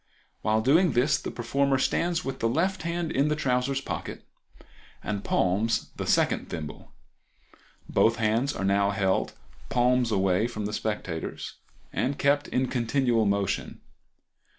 [0.41, 4.23] While doing this the performer stands with the left hand in the trousers pocket
[5.03, 6.91] and palms the second thimble.
[7.87, 9.33] Both hands are now held
[9.69, 11.53] palms away from the spectators,
[11.93, 13.79] and kept in continual motion.